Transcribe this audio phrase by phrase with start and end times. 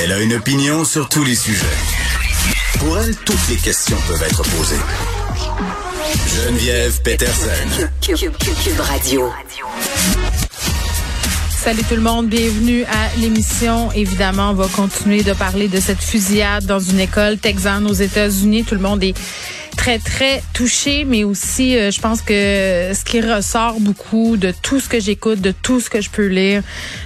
[0.00, 1.66] Elle a une opinion sur tous les sujets.
[2.78, 4.76] Pour elle, toutes les questions peuvent être posées.
[6.36, 7.88] Geneviève Peterson.
[8.00, 9.28] Cube Radio.
[11.50, 13.90] Salut tout le monde, bienvenue à l'émission.
[13.90, 18.62] Évidemment, on va continuer de parler de cette fusillade dans une école texane aux États-Unis.
[18.62, 19.14] Tout le monde est
[19.88, 24.80] très, très touché, mais aussi, euh, je pense que ce qui ressort beaucoup de tout
[24.80, 26.62] ce que j'écoute, de tout ce que je peux lire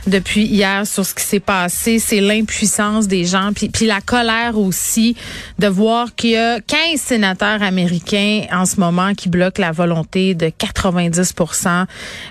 [0.09, 4.59] depuis hier sur ce qui s'est passé, c'est l'impuissance des gens, puis, puis la colère
[4.59, 5.17] aussi
[5.61, 10.35] de voir qu'il y a 15 sénateurs américains en ce moment qui bloquent la volonté
[10.35, 11.85] de 90%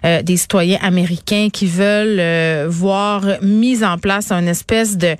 [0.04, 5.16] euh, des citoyens américains qui veulent euh, voir mise en place une espèce de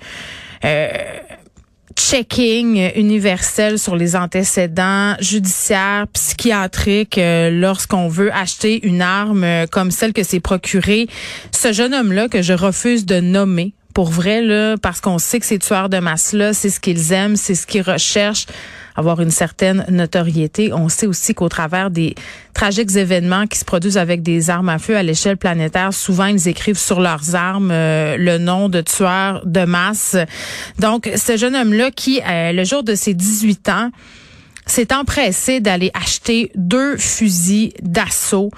[1.96, 9.90] checking universel sur les antécédents judiciaires, psychiatriques euh, lorsqu'on veut acheter une arme euh, comme
[9.90, 11.08] celle que s'est procurée
[11.52, 13.74] ce jeune homme-là que je refuse de nommer.
[13.94, 17.36] Pour vrai, là, parce qu'on sait que ces tueurs de masse-là, c'est ce qu'ils aiment,
[17.36, 18.46] c'est ce qu'ils recherchent
[18.96, 20.72] avoir une certaine notoriété.
[20.72, 22.14] On sait aussi qu'au travers des
[22.54, 26.48] tragiques événements qui se produisent avec des armes à feu à l'échelle planétaire, souvent ils
[26.48, 30.16] écrivent sur leurs armes euh, le nom de tueurs de masse.
[30.78, 33.90] Donc, ce jeune homme-là qui, euh, le jour de ses 18 ans,
[34.66, 38.50] s'est empressé d'aller acheter deux fusils d'assaut.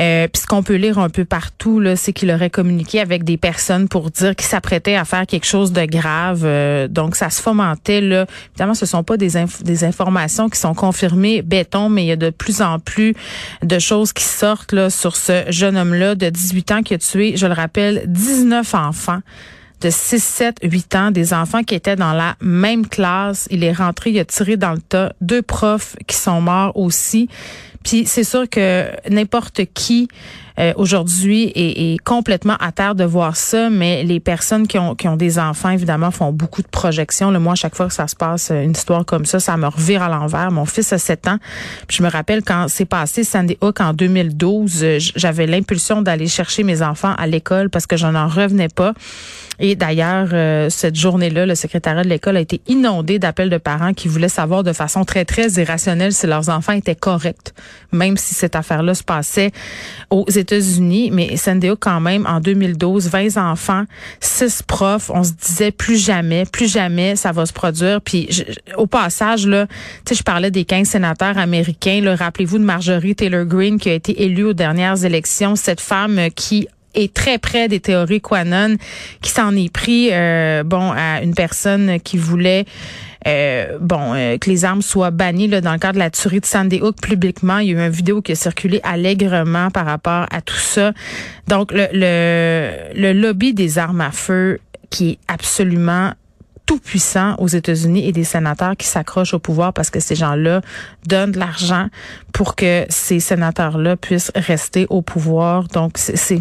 [0.00, 3.24] Euh, Puis ce qu'on peut lire un peu partout, là, c'est qu'il aurait communiqué avec
[3.24, 6.42] des personnes pour dire qu'il s'apprêtait à faire quelque chose de grave.
[6.44, 8.26] Euh, donc ça se fomentait là.
[8.50, 12.16] Évidemment, ce sont pas des, des informations qui sont confirmées béton, mais il y a
[12.16, 13.14] de plus en plus
[13.62, 17.36] de choses qui sortent là sur ce jeune homme-là de 18 ans qui a tué,
[17.36, 19.20] je le rappelle, 19 enfants
[19.82, 23.48] de 6, 7, 8 ans, des enfants qui étaient dans la même classe.
[23.50, 25.12] Il est rentré, il a tiré dans le tas.
[25.20, 27.28] Deux profs qui sont morts aussi.
[27.82, 30.08] Puis c'est sûr que n'importe qui
[30.58, 35.08] euh, aujourd'hui est, complètement à terre de voir ça, mais les personnes qui ont, qui
[35.08, 37.30] ont des enfants, évidemment, font beaucoup de projections.
[37.30, 39.56] Le moi, à chaque fois que ça se passe, euh, une histoire comme ça, ça
[39.56, 40.50] me revire à l'envers.
[40.50, 41.38] Mon fils a 7 ans.
[41.88, 46.64] Je me rappelle quand c'est passé Sandy Hook en 2012, euh, j'avais l'impulsion d'aller chercher
[46.64, 48.92] mes enfants à l'école parce que je n'en revenais pas.
[49.64, 50.28] Et d'ailleurs,
[50.70, 54.64] cette journée-là, le secrétariat de l'école a été inondé d'appels de parents qui voulaient savoir
[54.64, 57.54] de façon très, très irrationnelle si leurs enfants étaient corrects,
[57.92, 59.52] même si cette affaire-là se passait
[60.10, 63.84] aux États-Unis, mais Sandy quand même, en 2012, 20 enfants,
[64.18, 68.00] 6 profs, on se disait plus jamais, plus jamais ça va se produire.
[68.00, 68.44] Puis
[68.76, 69.68] au passage, là,
[70.04, 72.02] tu sais, je parlais des 15 sénateurs américains.
[72.18, 76.66] Rappelez-vous de Marjorie Taylor Greene qui a été élue aux dernières élections, cette femme qui
[76.94, 78.76] est très près des théories Quanon,
[79.20, 82.64] qui s'en est pris, euh, bon, à une personne qui voulait
[83.26, 86.40] euh, bon, euh, que les armes soient bannies là, dans le cadre de la tuerie
[86.40, 87.58] de Sandy Hook publiquement.
[87.58, 90.92] Il y a eu une vidéo qui a circulé allègrement par rapport à tout ça.
[91.46, 94.58] Donc, le, le, le lobby des armes à feu
[94.90, 96.12] qui est absolument
[96.66, 100.60] tout puissant aux États-Unis et des sénateurs qui s'accrochent au pouvoir parce que ces gens-là
[101.06, 101.88] donnent de l'argent
[102.32, 105.68] pour que ces sénateurs-là puissent rester au pouvoir.
[105.68, 106.40] Donc, c'est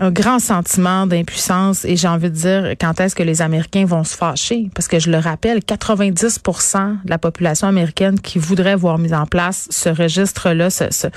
[0.00, 4.04] un grand sentiment d'impuissance et j'ai envie de dire quand est-ce que les Américains vont
[4.04, 4.70] se fâcher?
[4.74, 9.26] Parce que je le rappelle 90% de la population américaine qui voudrait voir mis en
[9.26, 11.08] place ce registre-là ce, ce,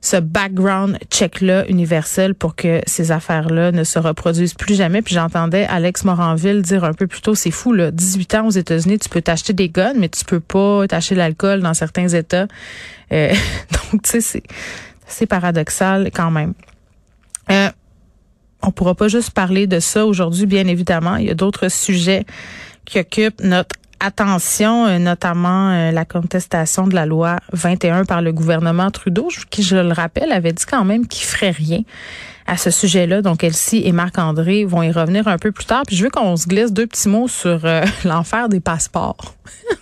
[0.00, 5.02] ce background check-là universel pour que ces affaires-là ne se reproduisent plus jamais.
[5.02, 8.50] Puis j'entendais Alex Moranville dire un peu plus tôt, c'est fou, là, 18 ans aux
[8.50, 12.48] États-Unis, tu peux t'acheter des guns, mais tu peux pas t'acheter l'alcool dans certains États.
[13.12, 13.34] Euh,
[13.92, 14.42] donc, tu sais,
[15.06, 16.54] c'est paradoxal quand même.
[17.50, 17.68] Euh,
[18.62, 21.16] on pourra pas juste parler de ça aujourd'hui, bien évidemment.
[21.16, 22.24] Il y a d'autres sujets
[22.84, 28.32] qui occupent notre attention, euh, notamment euh, la contestation de la loi 21 par le
[28.32, 31.82] gouvernement Trudeau, qui, je le rappelle, avait dit quand même qu'il ferait rien
[32.46, 33.22] à ce sujet-là.
[33.22, 35.82] Donc, Elsie et Marc-André vont y revenir un peu plus tard.
[35.86, 39.36] Puis je veux qu'on se glisse deux petits mots sur euh, l'enfer des passeports.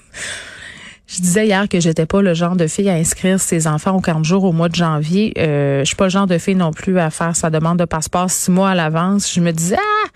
[1.09, 4.01] Je disais hier que j'étais pas le genre de fille à inscrire ses enfants au
[4.03, 5.33] 40 jours au mois de janvier.
[5.39, 7.87] Euh, je suis pas le genre de fille non plus à faire sa demande de
[7.87, 9.33] passeport six mois à l'avance.
[9.33, 10.09] Je me disais, ah!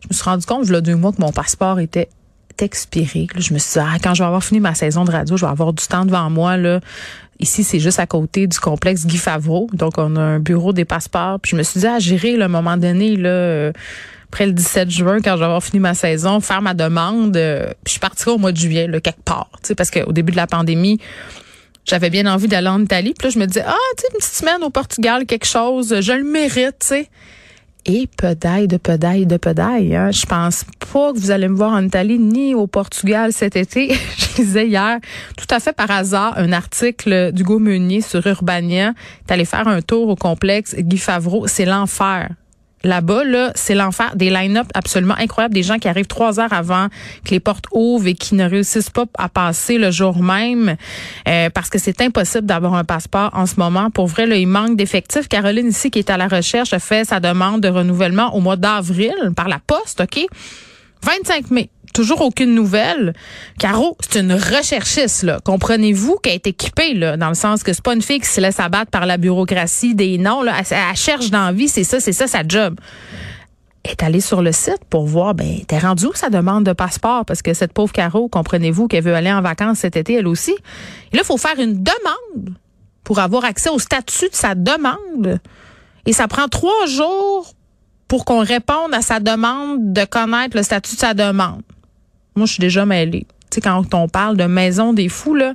[0.00, 2.08] je me suis rendu compte, il y a deux mois, que mon passeport était
[2.62, 3.26] expiré.
[3.36, 5.44] je me suis dit, ah, quand je vais avoir fini ma saison de radio, je
[5.44, 6.56] vais avoir du temps devant moi.
[6.56, 6.80] Là.
[7.40, 9.68] Ici, c'est juste à côté du complexe Guy Favreau.
[9.72, 11.38] Donc, on a un bureau des passeports.
[11.40, 13.72] Puis je me suis dit, à ah, gérer, le moment donné, là, euh,
[14.28, 17.36] après le 17 juin, quand je vais avoir fini ma saison, faire ma demande.
[17.36, 19.50] Euh, puis je partirai au mois de juillet, quelque part.
[19.76, 21.00] Parce qu'au début de la pandémie,
[21.84, 23.14] j'avais bien envie d'aller en Italie.
[23.16, 26.00] Puis là, je me disais, ah, tu sais, une petite semaine au Portugal, quelque chose,
[26.00, 27.08] je le mérite, tu sais.
[27.86, 29.96] Et pedaille de pedaille de pedaille.
[29.96, 30.10] Hein.
[30.10, 33.94] Je pense pas que vous allez me voir en Italie ni au Portugal cet été.
[34.16, 34.98] je lisais hier,
[35.36, 38.92] tout à fait par hasard, un article d'Hugo Meunier sur Urbania.
[39.26, 41.46] T'allais faire un tour au complexe Guy Favreau.
[41.46, 42.28] C'est l'enfer
[42.84, 44.12] là-bas, là, c'est l'enfer.
[44.14, 46.88] Des line-up absolument incroyables, des gens qui arrivent trois heures avant
[47.24, 50.76] que les portes ouvrent et qui ne réussissent pas à passer le jour même
[51.28, 53.90] euh, parce que c'est impossible d'avoir un passeport en ce moment.
[53.90, 55.28] Pour vrai, là, il manque d'effectifs.
[55.28, 58.56] Caroline ici, qui est à la recherche, a fait sa demande de renouvellement au mois
[58.56, 60.26] d'avril par la poste, OK?
[61.02, 63.12] 25 mai toujours aucune nouvelle.
[63.58, 65.40] Caro, c'est une recherchiste, là.
[65.44, 68.40] Comprenez-vous qu'elle est équipée, là, dans le sens que c'est pas une fille qui se
[68.40, 70.54] laisse abattre par la bureaucratie des noms, là.
[70.70, 72.78] Elle, cherche d'envie, c'est ça, c'est ça sa job.
[73.82, 77.24] Est allée sur le site pour voir, ben, t'es rendu où sa demande de passeport?
[77.24, 80.54] Parce que cette pauvre Caro, comprenez-vous qu'elle veut aller en vacances cet été, elle aussi?
[81.12, 82.54] Et là, il faut faire une demande
[83.02, 85.40] pour avoir accès au statut de sa demande.
[86.06, 87.54] Et ça prend trois jours
[88.06, 91.62] pour qu'on réponde à sa demande de connaître le statut de sa demande.
[92.38, 93.26] Moi, je suis déjà mêlée.
[93.50, 95.52] Tu sais, quand on parle de maison des fous, là.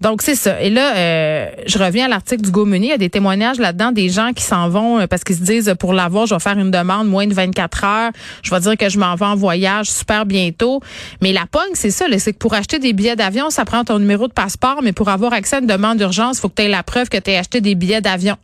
[0.00, 0.60] Donc, c'est ça.
[0.60, 2.88] Et là, euh, je reviens à l'article du Gomuni.
[2.88, 5.42] Il y a des témoignages là-dedans des gens qui s'en vont euh, parce qu'ils se
[5.42, 8.10] disent, pour l'avoir, je vais faire une demande moins de 24 heures.
[8.42, 10.80] Je vais dire que je m'en vais en voyage super bientôt.
[11.22, 12.06] Mais la pogne, c'est ça.
[12.18, 14.80] C'est que pour acheter des billets d'avion, ça prend ton numéro de passeport.
[14.82, 17.08] Mais pour avoir accès à une demande d'urgence, il faut que tu aies la preuve
[17.08, 18.36] que tu as acheté des billets d'avion.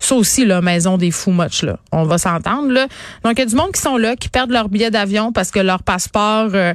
[0.00, 1.78] Ça aussi, la maison des fous much, là.
[1.92, 2.86] On va s'entendre, là.
[3.22, 5.50] Donc, il y a du monde qui sont là, qui perdent leur billet d'avion parce
[5.50, 6.72] que leur passeport euh,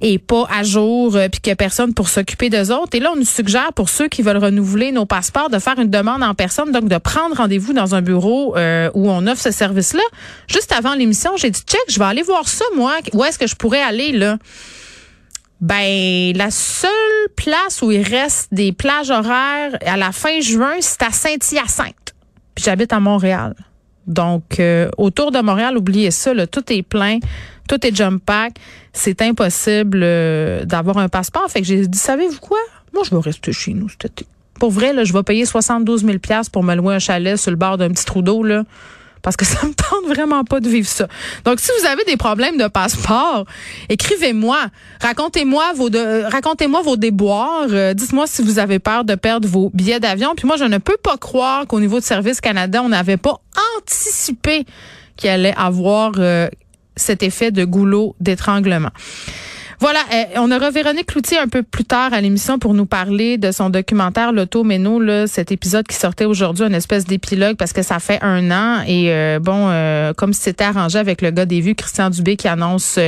[0.00, 2.94] est pas à jour, euh, puis qu'il n'y a personne pour s'occuper d'eux autres.
[2.94, 5.90] Et là, on nous suggère, pour ceux qui veulent renouveler nos passeports, de faire une
[5.90, 9.50] demande en personne, donc de prendre rendez-vous dans un bureau euh, où on offre ce
[9.50, 10.02] service-là.
[10.46, 12.94] Juste avant l'émission, j'ai dit, check, je vais aller voir ça, moi.
[13.12, 14.38] Où est-ce que je pourrais aller, là?
[15.60, 16.90] Ben, la seule
[17.36, 22.07] place où il reste des plages horaires à la fin juin, c'est à Saint-Hyacinthe
[22.68, 23.54] j'habite à Montréal.
[24.06, 27.18] Donc, euh, autour de Montréal, oubliez ça, tout est plein,
[27.66, 28.56] tout est jump pack.
[28.92, 31.46] C'est impossible euh, d'avoir un passeport.
[31.48, 32.58] Fait que j'ai dit, savez-vous quoi?
[32.92, 34.26] Moi, je vais rester chez nous cet été.
[34.60, 36.18] Pour vrai, là, je vais payer 72 000
[36.52, 38.44] pour me louer un chalet sur le bord d'un petit trou d'eau.
[39.22, 41.08] Parce que ça me tente vraiment pas de vivre ça.
[41.44, 43.44] Donc, si vous avez des problèmes de passeport,
[43.88, 44.58] écrivez-moi,
[45.00, 45.88] racontez-moi vos
[46.82, 50.34] vos déboires, euh, dites-moi si vous avez peur de perdre vos billets d'avion.
[50.36, 53.40] Puis moi, je ne peux pas croire qu'au niveau de Service Canada, on n'avait pas
[53.78, 54.64] anticipé
[55.16, 56.48] qu'il allait avoir euh,
[56.96, 58.90] cet effet de goulot d'étranglement.
[59.80, 63.38] Voilà, euh, on aura Véronique Cloutier un peu plus tard à l'émission pour nous parler
[63.38, 67.72] de son documentaire L'Auto Méno, là, cet épisode qui sortait aujourd'hui, une espèce d'épilogue parce
[67.72, 71.46] que ça fait un an et euh, bon, euh, comme c'était arrangé avec le gars
[71.46, 72.98] des vues, Christian Dubé, qui annonce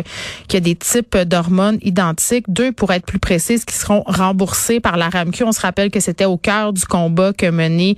[0.47, 4.79] qu'il y a des types d'hormones identiques, deux pour être plus précises, qui seront remboursés
[4.79, 5.43] par la RAMQ.
[5.43, 7.97] On se rappelle que c'était au cœur du combat que menait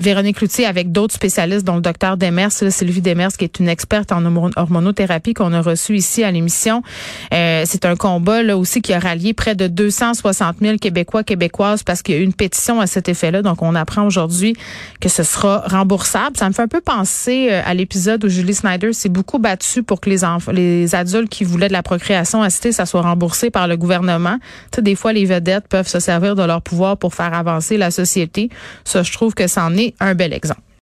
[0.00, 4.10] Véronique Cloutier avec d'autres spécialistes, dont le docteur Demers, Sylvie Demers, qui est une experte
[4.10, 4.24] en
[4.56, 6.82] hormonothérapie qu'on a reçue ici à l'émission.
[7.30, 12.02] C'est un combat là aussi qui a rallié près de 260 000 Québécois, Québécoises parce
[12.02, 13.42] qu'il y a une pétition à cet effet-là.
[13.42, 14.54] Donc, on apprend aujourd'hui
[15.00, 16.36] que ce sera remboursable.
[16.36, 19.82] Ça me fait un peu penser euh, à l'épisode où Julie Snyder s'est beaucoup battue
[19.82, 23.50] pour que les enfants, les adultes qui voulaient de la procréation assistée, ça soit remboursé
[23.50, 24.38] par le gouvernement.
[24.70, 27.76] Tu sais, des fois, les vedettes peuvent se servir de leur pouvoir pour faire avancer
[27.76, 28.50] la société.
[28.84, 30.60] Ça, je trouve que c'en est un bel exemple.